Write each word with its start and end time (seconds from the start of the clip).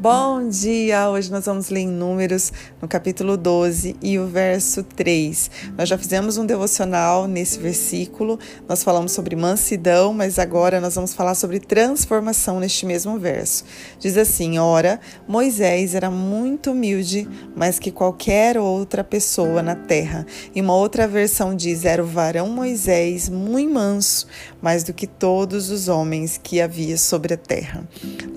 Bom 0.00 0.48
dia! 0.48 1.10
Hoje 1.10 1.28
nós 1.28 1.46
vamos 1.46 1.70
ler 1.70 1.80
em 1.80 1.88
Números, 1.88 2.52
no 2.80 2.86
capítulo 2.86 3.36
12 3.36 3.96
e 4.00 4.16
o 4.16 4.28
verso 4.28 4.84
3. 4.84 5.50
Nós 5.76 5.88
já 5.88 5.98
fizemos 5.98 6.36
um 6.36 6.46
devocional 6.46 7.26
nesse 7.26 7.58
versículo, 7.58 8.38
nós 8.68 8.84
falamos 8.84 9.10
sobre 9.10 9.34
mansidão, 9.34 10.14
mas 10.14 10.38
agora 10.38 10.80
nós 10.80 10.94
vamos 10.94 11.12
falar 11.14 11.34
sobre 11.34 11.58
transformação 11.58 12.60
neste 12.60 12.86
mesmo 12.86 13.18
verso. 13.18 13.64
Diz 13.98 14.16
assim: 14.16 14.56
Ora, 14.56 15.00
Moisés 15.26 15.96
era 15.96 16.12
muito 16.12 16.70
humilde, 16.70 17.28
mais 17.56 17.80
que 17.80 17.90
qualquer 17.90 18.56
outra 18.56 19.02
pessoa 19.02 19.64
na 19.64 19.74
terra. 19.74 20.24
E 20.54 20.60
uma 20.60 20.76
outra 20.76 21.08
versão 21.08 21.56
diz: 21.56 21.84
Era 21.84 22.04
o 22.04 22.06
varão 22.06 22.48
Moisés 22.48 23.28
muito 23.28 23.74
manso, 23.74 24.28
mais 24.62 24.84
do 24.84 24.94
que 24.94 25.08
todos 25.08 25.70
os 25.70 25.88
homens 25.88 26.38
que 26.40 26.60
havia 26.60 26.96
sobre 26.96 27.34
a 27.34 27.36
terra. 27.36 27.84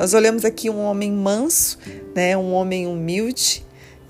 Nós 0.01 0.15
olhamos 0.15 0.43
aqui 0.43 0.67
um 0.67 0.83
homem 0.83 1.11
manso 1.11 1.77
né, 2.15 2.35
um 2.35 2.53
homem 2.53 2.87
humilde 2.87 3.63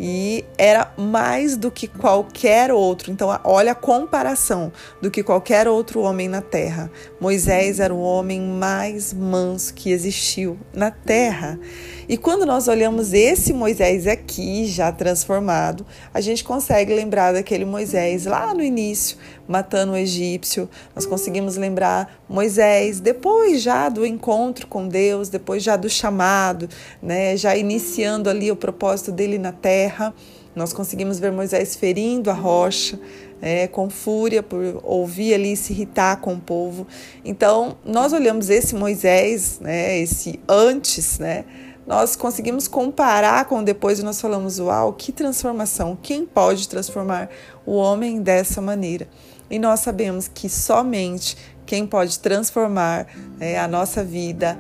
e 0.04 0.44
era 0.58 0.92
mais 0.98 1.56
do 1.56 1.70
que 1.70 1.86
qualquer 1.86 2.72
outro. 2.72 3.12
Então, 3.12 3.30
olha 3.44 3.74
a 3.74 3.76
comparação 3.76 4.72
do 5.00 5.12
que 5.12 5.22
qualquer 5.22 5.68
outro 5.68 6.02
homem 6.02 6.28
na 6.28 6.42
terra. 6.42 6.92
Moisés 7.20 7.80
era 7.80 7.94
o 7.94 8.02
homem 8.02 8.42
mais 8.42 9.14
manso 9.14 9.72
que 9.76 9.92
existiu 9.92 10.58
na 10.74 10.90
terra. 10.90 11.60
E 12.10 12.18
quando 12.18 12.48
nós 12.48 12.68
olhamos 12.68 13.14
esse 13.14 13.54
Moisés 13.54 14.08
aqui, 14.08 14.66
já 14.66 14.92
transformado, 14.92 15.86
a 16.12 16.20
gente 16.20 16.44
consegue 16.44 16.94
lembrar 16.96 17.32
daquele 17.34 17.64
Moisés 17.64 18.26
lá 18.26 18.56
no 18.56 18.64
início, 18.64 19.18
matando 19.48 19.94
o 19.94 19.98
egípcio. 19.98 20.68
Nós 20.96 21.06
conseguimos 21.06 21.58
lembrar 21.58 22.22
Moisés 22.28 23.00
depois 23.00 23.62
já 23.62 23.88
do 23.88 24.04
encontro 24.04 24.66
com 24.66 24.88
Deus, 24.88 25.30
depois 25.30 25.62
já 25.62 25.78
do 25.78 25.90
chamado, 25.90 26.68
né, 27.02 27.38
já 27.38 27.56
iniciando 27.56 28.30
ali 28.30 28.50
o 28.52 28.56
propósito 28.56 29.12
dele 29.12 29.38
na 29.38 29.52
terra. 29.52 29.91
Nós 30.56 30.74
conseguimos 30.74 31.20
ver 31.20 31.32
Moisés 31.32 31.76
ferindo 31.76 32.30
a 32.30 32.34
rocha, 32.34 33.00
é, 33.42 33.68
com 33.68 33.90
fúria 33.90 34.44
por 34.44 34.82
ouvir 34.84 35.34
ali 35.34 35.56
se 35.56 35.74
irritar 35.74 36.18
com 36.18 36.34
o 36.34 36.40
povo. 36.40 36.86
Então, 37.24 37.78
nós 37.86 38.14
olhamos 38.14 38.50
esse 38.50 38.76
Moisés, 38.76 39.60
né, 39.62 39.98
esse 39.98 40.40
antes, 40.48 41.20
né, 41.20 41.46
nós 41.86 42.16
conseguimos 42.16 42.68
comparar 42.68 43.46
com 43.46 43.64
depois 43.64 44.00
e 44.00 44.04
nós 44.04 44.22
falamos: 44.22 44.60
uau, 44.60 44.94
que 44.94 45.12
transformação! 45.12 45.98
Quem 46.02 46.26
pode 46.26 46.68
transformar 46.70 47.30
o 47.66 47.74
homem 47.74 48.22
dessa 48.22 48.62
maneira? 48.62 49.08
E 49.50 49.60
nós 49.60 49.82
sabemos 49.82 50.28
que 50.28 50.48
somente 50.48 51.36
quem 51.66 51.86
pode 51.86 52.20
transformar 52.20 53.08
é, 53.40 53.60
a 53.60 53.68
nossa 53.68 54.04
vida, 54.04 54.58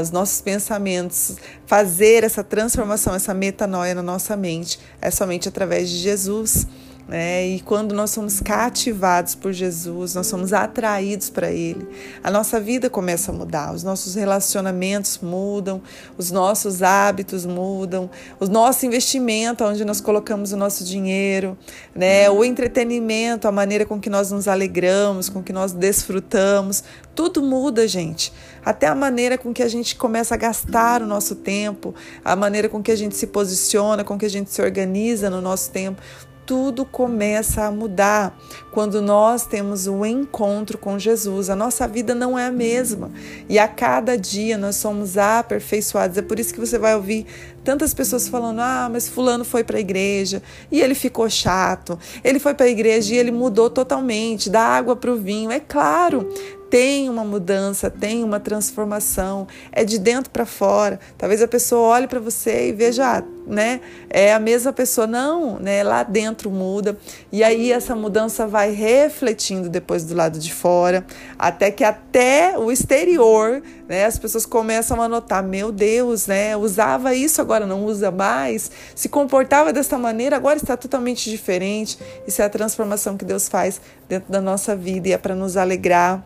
os 0.00 0.10
nossos 0.10 0.40
pensamentos, 0.40 1.36
fazer 1.66 2.24
essa 2.24 2.42
transformação, 2.42 3.14
essa 3.14 3.34
metanoia 3.34 3.94
na 3.94 4.02
nossa 4.02 4.36
mente, 4.36 4.80
é 5.00 5.10
somente 5.10 5.48
através 5.48 5.88
de 5.88 5.98
Jesus. 5.98 6.66
É, 7.12 7.44
e 7.44 7.60
quando 7.60 7.92
nós 7.92 8.10
somos 8.10 8.40
cativados 8.40 9.34
por 9.34 9.52
Jesus, 9.52 10.14
nós 10.14 10.28
somos 10.28 10.52
atraídos 10.52 11.28
para 11.28 11.50
Ele, 11.50 11.88
a 12.22 12.30
nossa 12.30 12.60
vida 12.60 12.88
começa 12.88 13.32
a 13.32 13.34
mudar, 13.34 13.74
os 13.74 13.82
nossos 13.82 14.14
relacionamentos 14.14 15.18
mudam, 15.20 15.82
os 16.16 16.30
nossos 16.30 16.84
hábitos 16.84 17.44
mudam, 17.44 18.08
o 18.38 18.46
nosso 18.46 18.86
investimento, 18.86 19.64
onde 19.64 19.84
nós 19.84 20.00
colocamos 20.00 20.52
o 20.52 20.56
nosso 20.56 20.84
dinheiro, 20.84 21.58
né, 21.92 22.30
o 22.30 22.44
entretenimento, 22.44 23.48
a 23.48 23.52
maneira 23.52 23.84
com 23.84 24.00
que 24.00 24.08
nós 24.08 24.30
nos 24.30 24.46
alegramos, 24.46 25.28
com 25.28 25.42
que 25.42 25.52
nós 25.52 25.72
desfrutamos, 25.72 26.84
tudo 27.12 27.42
muda, 27.42 27.88
gente. 27.88 28.32
Até 28.64 28.86
a 28.86 28.94
maneira 28.94 29.36
com 29.36 29.52
que 29.52 29.62
a 29.62 29.68
gente 29.68 29.96
começa 29.96 30.34
a 30.34 30.38
gastar 30.38 31.02
o 31.02 31.06
nosso 31.06 31.34
tempo, 31.34 31.92
a 32.24 32.36
maneira 32.36 32.68
com 32.68 32.80
que 32.82 32.92
a 32.92 32.96
gente 32.96 33.16
se 33.16 33.26
posiciona, 33.26 34.04
com 34.04 34.16
que 34.16 34.26
a 34.26 34.30
gente 34.30 34.50
se 34.50 34.62
organiza 34.62 35.28
no 35.28 35.40
nosso 35.40 35.70
tempo 35.70 36.00
tudo 36.50 36.84
começa 36.84 37.62
a 37.62 37.70
mudar 37.70 38.36
quando 38.72 39.00
nós 39.00 39.46
temos 39.46 39.86
um 39.86 40.04
encontro 40.04 40.76
com 40.76 40.98
Jesus. 40.98 41.48
A 41.48 41.54
nossa 41.54 41.86
vida 41.86 42.12
não 42.12 42.36
é 42.36 42.46
a 42.46 42.50
mesma 42.50 43.08
e 43.48 43.56
a 43.56 43.68
cada 43.68 44.18
dia 44.18 44.58
nós 44.58 44.74
somos 44.74 45.16
aperfeiçoados. 45.16 46.18
É 46.18 46.22
por 46.22 46.40
isso 46.40 46.52
que 46.52 46.58
você 46.58 46.76
vai 46.76 46.96
ouvir 46.96 47.24
tantas 47.62 47.94
pessoas 47.94 48.26
falando: 48.26 48.58
ah, 48.58 48.88
mas 48.90 49.08
Fulano 49.08 49.44
foi 49.44 49.62
para 49.62 49.76
a 49.76 49.80
igreja 49.80 50.42
e 50.72 50.80
ele 50.80 50.96
ficou 50.96 51.30
chato. 51.30 51.96
Ele 52.24 52.40
foi 52.40 52.52
para 52.52 52.66
a 52.66 52.68
igreja 52.68 53.14
e 53.14 53.18
ele 53.18 53.30
mudou 53.30 53.70
totalmente 53.70 54.50
da 54.50 54.60
água 54.60 54.96
para 54.96 55.12
o 55.12 55.16
vinho. 55.16 55.52
É 55.52 55.60
claro, 55.60 56.28
tem 56.70 57.10
uma 57.10 57.24
mudança, 57.24 57.90
tem 57.90 58.22
uma 58.22 58.38
transformação, 58.38 59.48
é 59.72 59.84
de 59.84 59.98
dentro 59.98 60.30
para 60.30 60.46
fora. 60.46 61.00
Talvez 61.18 61.42
a 61.42 61.48
pessoa 61.48 61.88
olhe 61.88 62.06
para 62.06 62.20
você 62.20 62.68
e 62.68 62.72
veja, 62.72 63.24
né, 63.44 63.80
é 64.08 64.32
a 64.32 64.38
mesma 64.38 64.72
pessoa, 64.72 65.04
não, 65.04 65.58
né, 65.58 65.82
lá 65.82 66.04
dentro 66.04 66.48
muda. 66.48 66.96
E 67.32 67.42
aí 67.42 67.72
essa 67.72 67.96
mudança 67.96 68.46
vai 68.46 68.70
refletindo 68.70 69.68
depois 69.68 70.04
do 70.04 70.14
lado 70.14 70.38
de 70.38 70.54
fora, 70.54 71.04
até 71.36 71.72
que 71.72 71.82
até 71.82 72.56
o 72.56 72.70
exterior, 72.70 73.60
né, 73.88 74.04
as 74.04 74.16
pessoas 74.16 74.46
começam 74.46 75.02
a 75.02 75.08
notar, 75.08 75.42
meu 75.42 75.72
Deus, 75.72 76.28
né, 76.28 76.56
usava 76.56 77.12
isso, 77.16 77.40
agora 77.40 77.66
não 77.66 77.84
usa 77.84 78.12
mais, 78.12 78.70
se 78.94 79.08
comportava 79.08 79.72
dessa 79.72 79.98
maneira, 79.98 80.36
agora 80.36 80.56
está 80.56 80.76
totalmente 80.76 81.28
diferente. 81.28 81.98
Isso 82.28 82.40
é 82.40 82.44
a 82.44 82.48
transformação 82.48 83.16
que 83.16 83.24
Deus 83.24 83.48
faz 83.48 83.80
dentro 84.08 84.30
da 84.30 84.40
nossa 84.40 84.76
vida 84.76 85.08
e 85.08 85.12
é 85.12 85.18
para 85.18 85.34
nos 85.34 85.56
alegrar 85.56 86.24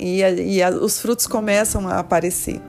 e, 0.00 0.24
a, 0.24 0.30
e 0.30 0.62
a, 0.62 0.70
os 0.70 1.00
frutos 1.00 1.26
começam 1.26 1.86
a 1.88 1.98
aparecer. 1.98 2.60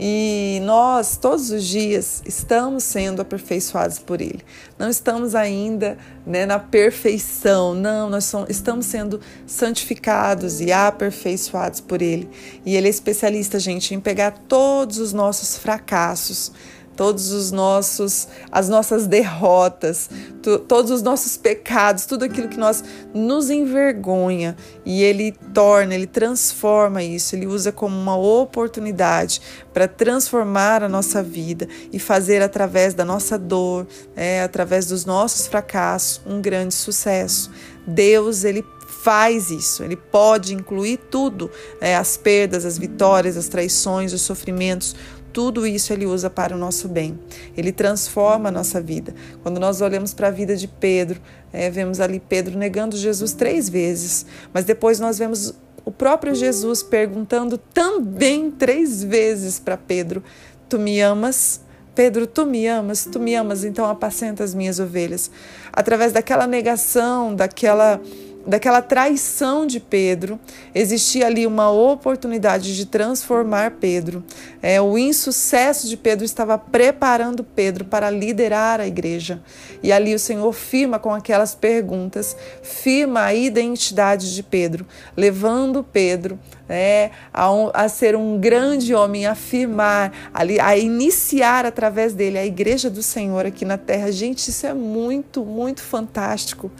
E 0.00 0.60
nós, 0.62 1.16
todos 1.16 1.50
os 1.50 1.66
dias, 1.66 2.22
estamos 2.24 2.84
sendo 2.84 3.20
aperfeiçoados 3.20 3.98
por 3.98 4.20
Ele. 4.20 4.44
Não 4.78 4.88
estamos 4.88 5.34
ainda 5.34 5.98
né, 6.24 6.46
na 6.46 6.60
perfeição, 6.60 7.74
não, 7.74 8.08
nós 8.08 8.24
somos, 8.24 8.48
estamos 8.48 8.86
sendo 8.86 9.20
santificados 9.44 10.60
e 10.60 10.70
aperfeiçoados 10.70 11.80
por 11.80 12.00
Ele. 12.00 12.30
E 12.64 12.76
Ele 12.76 12.86
é 12.86 12.90
especialista, 12.90 13.58
gente, 13.58 13.92
em 13.92 13.98
pegar 13.98 14.30
todos 14.46 14.98
os 14.98 15.12
nossos 15.12 15.58
fracassos, 15.58 16.52
todos 16.98 17.30
os 17.30 17.52
nossos 17.52 18.26
as 18.50 18.68
nossas 18.68 19.06
derrotas, 19.06 20.10
tu, 20.42 20.58
todos 20.58 20.90
os 20.90 21.00
nossos 21.00 21.36
pecados, 21.36 22.06
tudo 22.06 22.24
aquilo 22.24 22.48
que 22.48 22.58
nós 22.58 22.82
nos 23.14 23.50
envergonha 23.50 24.56
e 24.84 25.04
ele 25.04 25.30
torna, 25.54 25.94
ele 25.94 26.08
transforma 26.08 27.00
isso, 27.00 27.36
ele 27.36 27.46
usa 27.46 27.70
como 27.70 27.96
uma 27.96 28.16
oportunidade 28.16 29.40
para 29.72 29.86
transformar 29.86 30.82
a 30.82 30.88
nossa 30.88 31.22
vida 31.22 31.68
e 31.92 32.00
fazer 32.00 32.42
através 32.42 32.94
da 32.94 33.04
nossa 33.04 33.38
dor, 33.38 33.86
é, 34.16 34.42
através 34.42 34.86
dos 34.86 35.04
nossos 35.04 35.46
fracassos, 35.46 36.20
um 36.26 36.42
grande 36.42 36.74
sucesso. 36.74 37.48
Deus, 37.86 38.42
ele 38.42 38.64
faz 39.08 39.50
isso, 39.50 39.84
ele 39.84 39.96
pode 39.96 40.52
incluir 40.52 40.98
tudo, 41.10 41.50
é, 41.80 41.96
as 41.96 42.16
perdas, 42.16 42.64
as 42.64 42.76
vitórias, 42.76 43.36
as 43.36 43.48
traições, 43.48 44.12
os 44.12 44.22
sofrimentos, 44.22 44.96
tudo 45.38 45.64
isso 45.64 45.92
ele 45.92 46.04
usa 46.04 46.28
para 46.28 46.52
o 46.52 46.58
nosso 46.58 46.88
bem. 46.88 47.16
Ele 47.56 47.70
transforma 47.70 48.48
a 48.48 48.50
nossa 48.50 48.80
vida. 48.80 49.14
Quando 49.40 49.60
nós 49.60 49.80
olhamos 49.80 50.12
para 50.12 50.26
a 50.26 50.30
vida 50.32 50.56
de 50.56 50.66
Pedro, 50.66 51.20
é, 51.52 51.70
vemos 51.70 52.00
ali 52.00 52.18
Pedro 52.18 52.58
negando 52.58 52.96
Jesus 52.96 53.34
três 53.34 53.68
vezes, 53.68 54.26
mas 54.52 54.64
depois 54.64 54.98
nós 54.98 55.16
vemos 55.16 55.54
o 55.84 55.92
próprio 55.92 56.34
Jesus 56.34 56.82
perguntando 56.82 57.56
também 57.56 58.50
três 58.50 59.04
vezes 59.04 59.60
para 59.60 59.76
Pedro: 59.76 60.24
Tu 60.68 60.76
me 60.76 61.00
amas? 61.00 61.60
Pedro, 61.94 62.26
tu 62.26 62.44
me 62.44 62.66
amas, 62.66 63.04
tu 63.04 63.20
me 63.20 63.36
amas, 63.36 63.62
então 63.62 63.86
apacenta 63.86 64.42
as 64.42 64.52
minhas 64.52 64.80
ovelhas. 64.80 65.30
Através 65.72 66.10
daquela 66.12 66.48
negação, 66.48 67.32
daquela 67.32 68.00
daquela 68.48 68.80
traição 68.80 69.66
de 69.66 69.78
Pedro, 69.78 70.40
existia 70.74 71.26
ali 71.26 71.46
uma 71.46 71.70
oportunidade 71.70 72.74
de 72.74 72.86
transformar 72.86 73.72
Pedro. 73.72 74.24
É, 74.62 74.80
o 74.80 74.96
insucesso 74.96 75.86
de 75.86 75.98
Pedro 75.98 76.24
estava 76.24 76.56
preparando 76.56 77.44
Pedro 77.44 77.84
para 77.84 78.08
liderar 78.08 78.80
a 78.80 78.86
igreja. 78.86 79.42
E 79.82 79.92
ali 79.92 80.14
o 80.14 80.18
Senhor 80.18 80.50
firma 80.54 80.98
com 80.98 81.12
aquelas 81.12 81.54
perguntas, 81.54 82.34
firma 82.62 83.24
a 83.24 83.34
identidade 83.34 84.34
de 84.34 84.42
Pedro, 84.42 84.86
levando 85.14 85.84
Pedro 85.84 86.38
é, 86.66 87.10
a, 87.30 87.52
um, 87.52 87.70
a 87.74 87.86
ser 87.86 88.16
um 88.16 88.38
grande 88.38 88.94
homem, 88.94 89.26
a 89.26 89.34
firmar, 89.34 90.10
ali, 90.32 90.58
a 90.58 90.74
iniciar 90.74 91.66
através 91.66 92.14
dele 92.14 92.38
a 92.38 92.46
igreja 92.46 92.88
do 92.88 93.02
Senhor 93.02 93.44
aqui 93.44 93.66
na 93.66 93.76
terra. 93.76 94.10
Gente, 94.10 94.48
isso 94.48 94.66
é 94.66 94.72
muito, 94.72 95.44
muito 95.44 95.82
fantástico. 95.82 96.70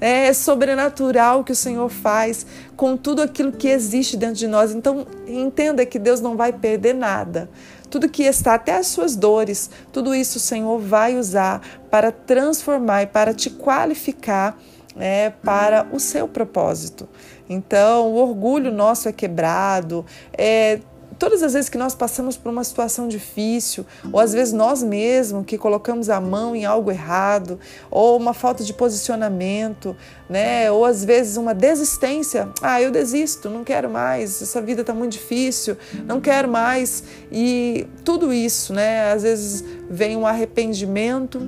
É 0.00 0.32
sobrenatural 0.32 1.44
que 1.44 1.52
o 1.52 1.56
Senhor 1.56 1.88
faz 1.88 2.46
com 2.76 2.96
tudo 2.96 3.20
aquilo 3.22 3.52
que 3.52 3.68
existe 3.68 4.16
dentro 4.16 4.36
de 4.36 4.48
nós. 4.48 4.72
Então, 4.72 5.06
entenda 5.26 5.84
que 5.84 5.98
Deus 5.98 6.20
não 6.20 6.36
vai 6.36 6.52
perder 6.52 6.94
nada. 6.94 7.50
Tudo 7.90 8.08
que 8.08 8.22
está, 8.22 8.54
até 8.54 8.76
as 8.76 8.86
suas 8.86 9.16
dores, 9.16 9.68
tudo 9.92 10.14
isso 10.14 10.38
o 10.38 10.40
Senhor 10.40 10.78
vai 10.78 11.18
usar 11.18 11.60
para 11.90 12.10
transformar 12.10 13.02
e 13.02 13.06
para 13.06 13.34
te 13.34 13.50
qualificar 13.50 14.56
é, 14.96 15.30
para 15.30 15.86
o 15.92 16.00
seu 16.00 16.26
propósito. 16.26 17.08
Então, 17.48 18.06
o 18.08 18.14
orgulho 18.14 18.72
nosso 18.72 19.08
é 19.08 19.12
quebrado, 19.12 20.06
é, 20.32 20.80
todas 21.20 21.42
as 21.42 21.52
vezes 21.52 21.68
que 21.68 21.76
nós 21.76 21.94
passamos 21.94 22.38
por 22.38 22.50
uma 22.50 22.64
situação 22.64 23.06
difícil, 23.06 23.84
ou 24.10 24.18
às 24.18 24.32
vezes 24.32 24.54
nós 24.54 24.82
mesmos 24.82 25.44
que 25.44 25.58
colocamos 25.58 26.08
a 26.08 26.18
mão 26.18 26.56
em 26.56 26.64
algo 26.64 26.90
errado, 26.90 27.60
ou 27.90 28.16
uma 28.16 28.32
falta 28.32 28.64
de 28.64 28.72
posicionamento, 28.72 29.94
né? 30.30 30.72
Ou 30.72 30.82
às 30.82 31.04
vezes 31.04 31.36
uma 31.36 31.54
desistência, 31.54 32.48
ah, 32.62 32.80
eu 32.80 32.90
desisto, 32.90 33.50
não 33.50 33.62
quero 33.62 33.90
mais, 33.90 34.40
essa 34.40 34.62
vida 34.62 34.80
está 34.80 34.94
muito 34.94 35.12
difícil, 35.12 35.76
não 36.06 36.22
quero 36.22 36.48
mais. 36.48 37.04
E 37.30 37.86
tudo 38.02 38.32
isso, 38.32 38.72
né? 38.72 39.12
Às 39.12 39.22
vezes 39.22 39.62
vem 39.90 40.16
um 40.16 40.26
arrependimento, 40.26 41.38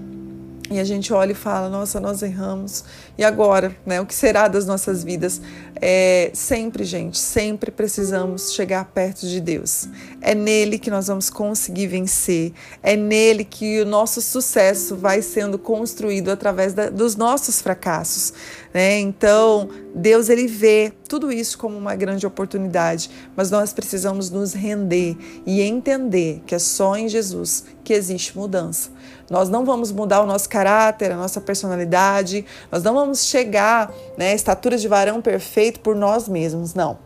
e 0.72 0.80
a 0.80 0.84
gente 0.84 1.12
olha 1.12 1.32
e 1.32 1.34
fala: 1.34 1.68
nossa, 1.68 2.00
nós 2.00 2.22
erramos. 2.22 2.84
E 3.16 3.24
agora, 3.24 3.76
né? 3.84 4.00
O 4.00 4.06
que 4.06 4.14
será 4.14 4.48
das 4.48 4.66
nossas 4.66 5.04
vidas? 5.04 5.40
É, 5.80 6.30
sempre, 6.32 6.84
gente, 6.84 7.18
sempre 7.18 7.70
precisamos 7.70 8.52
chegar 8.52 8.84
perto 8.86 9.26
de 9.26 9.40
Deus. 9.40 9.88
É 10.20 10.34
nele 10.34 10.78
que 10.78 10.90
nós 10.90 11.08
vamos 11.08 11.28
conseguir 11.28 11.88
vencer. 11.88 12.52
É 12.82 12.96
nele 12.96 13.44
que 13.44 13.80
o 13.80 13.86
nosso 13.86 14.22
sucesso 14.22 14.96
vai 14.96 15.22
sendo 15.22 15.58
construído 15.58 16.30
através 16.30 16.72
da, 16.72 16.88
dos 16.88 17.16
nossos 17.16 17.60
fracassos. 17.60 18.32
Né? 18.72 19.00
Então, 19.00 19.68
Deus 19.94 20.28
ele 20.28 20.46
vê 20.46 20.92
tudo 21.08 21.30
isso 21.30 21.58
como 21.58 21.76
uma 21.76 21.94
grande 21.94 22.26
oportunidade, 22.26 23.10
mas 23.36 23.50
nós 23.50 23.72
precisamos 23.72 24.30
nos 24.30 24.54
render 24.54 25.16
e 25.44 25.60
entender 25.60 26.42
que 26.46 26.54
é 26.54 26.58
só 26.58 26.96
em 26.96 27.08
Jesus 27.08 27.64
que 27.92 27.96
existe 27.96 28.36
mudança. 28.36 28.90
Nós 29.28 29.50
não 29.50 29.66
vamos 29.66 29.92
mudar 29.92 30.22
o 30.22 30.26
nosso 30.26 30.48
caráter, 30.48 31.12
a 31.12 31.16
nossa 31.16 31.42
personalidade, 31.42 32.44
nós 32.70 32.82
não 32.82 32.94
vamos 32.94 33.26
chegar 33.26 33.92
né, 34.16 34.30
à 34.30 34.34
estatura 34.34 34.78
de 34.78 34.88
varão 34.88 35.20
perfeito 35.20 35.80
por 35.80 35.94
nós 35.94 36.26
mesmos, 36.26 36.72
não. 36.72 36.98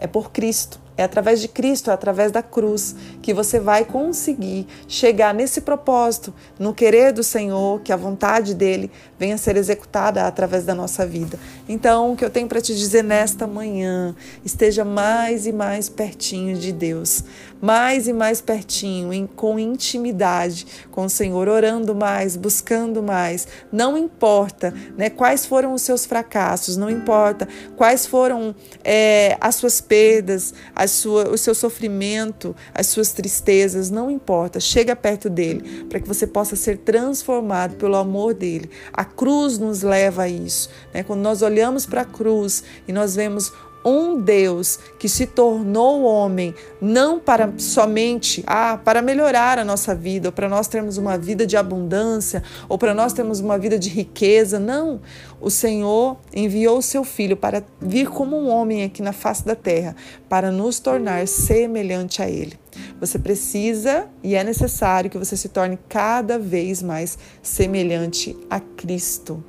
É 0.00 0.08
por 0.08 0.32
Cristo. 0.32 0.82
É 0.94 1.04
através 1.04 1.40
de 1.40 1.48
Cristo, 1.48 1.90
é 1.90 1.94
através 1.94 2.30
da 2.30 2.42
cruz, 2.42 2.94
que 3.22 3.32
você 3.32 3.58
vai 3.58 3.82
conseguir 3.82 4.66
chegar 4.86 5.32
nesse 5.32 5.62
propósito, 5.62 6.34
no 6.58 6.74
querer 6.74 7.12
do 7.12 7.22
Senhor, 7.22 7.80
que 7.80 7.92
a 7.92 7.96
vontade 7.96 8.54
dele 8.54 8.90
venha 9.18 9.36
a 9.36 9.38
ser 9.38 9.56
executada 9.56 10.26
através 10.26 10.64
da 10.64 10.74
nossa 10.74 11.06
vida. 11.06 11.38
Então, 11.66 12.12
o 12.12 12.16
que 12.16 12.24
eu 12.24 12.28
tenho 12.28 12.46
para 12.46 12.60
te 12.60 12.76
dizer 12.76 13.02
nesta 13.02 13.46
manhã, 13.46 14.14
esteja 14.44 14.84
mais 14.84 15.46
e 15.46 15.52
mais 15.52 15.88
pertinho 15.88 16.58
de 16.58 16.72
Deus, 16.72 17.24
mais 17.62 18.08
e 18.08 18.12
mais 18.12 18.40
pertinho, 18.40 19.12
em, 19.12 19.24
com 19.24 19.56
intimidade 19.56 20.66
com 20.90 21.04
o 21.04 21.08
Senhor, 21.08 21.48
orando 21.48 21.94
mais, 21.94 22.36
buscando 22.36 23.00
mais. 23.00 23.46
Não 23.70 23.96
importa 23.96 24.74
né, 24.96 25.08
quais 25.08 25.46
foram 25.46 25.72
os 25.72 25.82
seus 25.82 26.04
fracassos, 26.04 26.76
não 26.76 26.90
importa 26.90 27.46
quais 27.76 28.04
foram 28.04 28.52
é, 28.82 29.36
as 29.40 29.54
suas 29.54 29.80
perdas, 29.80 30.52
a 30.74 30.88
sua, 30.88 31.30
o 31.30 31.38
seu 31.38 31.54
sofrimento, 31.54 32.54
as 32.74 32.88
suas 32.88 33.12
tristezas, 33.12 33.90
não 33.90 34.10
importa. 34.10 34.58
Chega 34.58 34.96
perto 34.96 35.30
dele 35.30 35.84
para 35.88 36.00
que 36.00 36.08
você 36.08 36.26
possa 36.26 36.56
ser 36.56 36.78
transformado 36.78 37.76
pelo 37.76 37.94
amor 37.94 38.34
dele. 38.34 38.68
A 38.92 39.04
cruz 39.04 39.56
nos 39.56 39.82
leva 39.82 40.24
a 40.24 40.28
isso. 40.28 40.68
Né? 40.92 41.04
Quando 41.04 41.20
nós 41.20 41.42
olhamos 41.42 41.86
para 41.86 42.00
a 42.00 42.04
cruz 42.04 42.64
e 42.88 42.92
nós 42.92 43.14
vemos 43.14 43.52
um 43.84 44.20
Deus 44.20 44.78
que 44.98 45.08
se 45.08 45.26
tornou 45.26 46.02
homem 46.04 46.54
não 46.80 47.18
para 47.18 47.52
somente 47.58 48.42
ah, 48.46 48.78
para 48.82 49.02
melhorar 49.02 49.58
a 49.58 49.64
nossa 49.64 49.94
vida, 49.94 50.28
ou 50.28 50.32
para 50.32 50.48
nós 50.48 50.68
termos 50.68 50.98
uma 50.98 51.18
vida 51.18 51.46
de 51.46 51.56
abundância, 51.56 52.42
ou 52.68 52.78
para 52.78 52.94
nós 52.94 53.12
termos 53.12 53.40
uma 53.40 53.58
vida 53.58 53.78
de 53.78 53.88
riqueza. 53.88 54.58
Não. 54.58 55.00
O 55.40 55.50
Senhor 55.50 56.16
enviou 56.34 56.78
o 56.78 56.82
seu 56.82 57.04
filho 57.04 57.36
para 57.36 57.62
vir 57.80 58.08
como 58.08 58.36
um 58.36 58.48
homem 58.48 58.84
aqui 58.84 59.02
na 59.02 59.12
face 59.12 59.44
da 59.44 59.54
terra, 59.54 59.96
para 60.28 60.50
nos 60.50 60.78
tornar 60.78 61.26
semelhante 61.26 62.22
a 62.22 62.28
ele. 62.28 62.58
Você 63.00 63.18
precisa 63.18 64.06
e 64.22 64.34
é 64.34 64.44
necessário 64.44 65.10
que 65.10 65.18
você 65.18 65.36
se 65.36 65.48
torne 65.48 65.78
cada 65.88 66.38
vez 66.38 66.82
mais 66.82 67.18
semelhante 67.42 68.36
a 68.48 68.60
Cristo. 68.60 69.42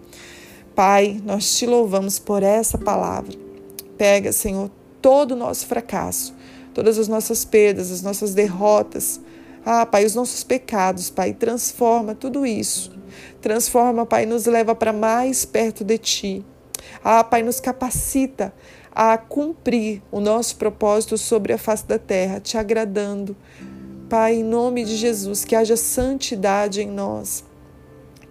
Pai, 0.76 1.22
nós 1.24 1.56
te 1.56 1.68
louvamos 1.68 2.18
por 2.18 2.42
essa 2.42 2.78
palavra. 2.78 3.43
Pega, 4.04 4.34
Senhor, 4.34 4.70
todo 5.02 5.32
o 5.32 5.36
nosso 5.38 5.66
fracasso, 5.66 6.36
todas 6.74 7.00
as 7.00 7.08
nossas 7.08 7.46
perdas, 7.46 7.90
as 7.90 8.02
nossas 8.02 8.34
derrotas. 8.34 9.22
Ah, 9.66 9.86
Pai, 9.86 10.04
os 10.04 10.14
nossos 10.14 10.44
pecados, 10.44 11.10
Pai, 11.10 11.32
transforma 11.32 12.14
tudo 12.14 12.46
isso. 12.46 12.92
Transforma, 13.42 14.06
Pai, 14.06 14.26
nos 14.26 14.46
leva 14.46 14.76
para 14.76 14.92
mais 14.92 15.46
perto 15.46 15.86
de 15.86 15.98
Ti. 15.98 16.46
Ah, 17.02 17.24
Pai, 17.24 17.44
nos 17.44 17.62
capacita 17.62 18.54
a 18.94 19.18
cumprir 19.18 20.02
o 20.12 20.20
nosso 20.20 20.58
propósito 20.58 21.18
sobre 21.18 21.54
a 21.54 21.58
face 21.58 21.88
da 21.88 21.98
terra, 21.98 22.42
te 22.42 22.58
agradando. 22.58 23.38
Pai, 24.10 24.36
em 24.36 24.44
nome 24.44 24.84
de 24.84 24.98
Jesus, 24.98 25.46
que 25.46 25.56
haja 25.56 25.78
santidade 25.78 26.82
em 26.82 26.92
nós, 26.92 27.46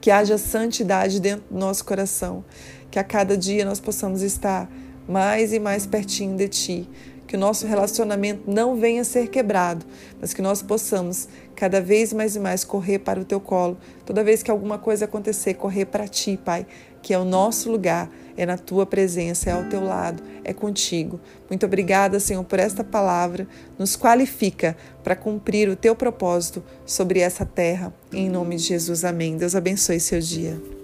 que 0.03 0.11
haja 0.11 0.37
santidade 0.37 1.19
dentro 1.19 1.47
do 1.51 1.59
nosso 1.59 1.83
coração, 1.83 2.45
que 2.91 2.99
a 2.99 3.05
cada 3.05 3.39
dia 3.39 3.65
nós 3.65 3.81
possamos 3.81 4.21
estar 4.21 4.71
mais 5.09 5.53
e 5.53 5.59
mais 5.59 5.87
pertinho 5.87 6.37
de 6.37 6.49
Ti. 6.49 6.89
Que 7.27 7.37
o 7.37 7.39
nosso 7.39 7.67
relacionamento 7.67 8.51
não 8.51 8.77
venha 8.77 9.01
a 9.01 9.05
ser 9.05 9.29
quebrado, 9.29 9.87
mas 10.21 10.35
que 10.35 10.43
nós 10.43 10.61
possamos 10.61 11.29
cada 11.57 11.81
vez 11.81 12.13
mais 12.13 12.37
e 12.37 12.41
mais 12.41 12.63
correr 12.63 12.99
para 12.99 13.21
o 13.21 13.25
Teu 13.25 13.41
colo. 13.41 13.79
Toda 14.05 14.23
vez 14.23 14.43
que 14.43 14.51
alguma 14.51 14.79
coisa 14.79 15.07
acontecer, 15.07 15.55
correr 15.55 15.87
para 15.87 16.07
Ti, 16.07 16.39
Pai, 16.45 16.67
que 17.01 17.15
é 17.15 17.19
o 17.19 17.25
nosso 17.25 17.71
lugar, 17.71 18.11
é 18.37 18.45
na 18.45 18.59
Tua 18.59 18.85
presença, 18.85 19.51
é 19.51 19.53
ao 19.53 19.65
Teu 19.65 19.83
lado, 19.83 20.23
é 20.45 20.53
contigo. 20.53 21.21
Muito 21.49 21.65
obrigada, 21.67 22.21
Senhor, 22.21 22.45
por 22.45 22.59
esta 22.59 22.85
palavra. 22.85 23.47
Nos 23.79 23.97
qualifica 23.97 24.77
para 25.03 25.17
cumprir 25.17 25.69
o 25.69 25.77
Teu 25.77 25.95
propósito 25.95 26.63
sobre 26.85 27.21
essa 27.21 27.47
terra. 27.47 27.95
Em 28.13 28.29
nome 28.29 28.57
de 28.57 28.65
Jesus, 28.65 29.05
amém. 29.05 29.37
Deus 29.37 29.55
abençoe 29.55 30.01
seu 30.01 30.21
dia. 30.21 30.82